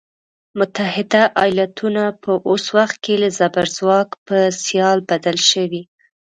[0.59, 5.83] متحده ایالتونه په اوس وخت کې له زبرځواک په سیال بدل شوی.